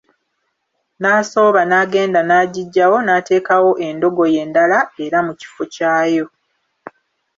N'asooba 0.99 1.61
n'agenda 1.65 2.19
n'agiggyawo 2.23 2.97
n'ateekawo 3.03 3.71
endogoyi 3.87 4.35
endala 4.43 4.79
era 5.05 5.17
mu 5.27 5.33
kifo 5.39 5.63
kyayo. 5.73 6.25